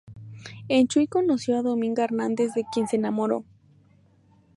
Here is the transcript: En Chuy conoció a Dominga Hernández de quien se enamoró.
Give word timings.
En 0.67 0.87
Chuy 0.87 1.05
conoció 1.05 1.59
a 1.59 1.61
Dominga 1.61 2.03
Hernández 2.05 2.55
de 2.55 2.65
quien 2.73 2.87
se 2.87 2.95
enamoró. 2.95 3.45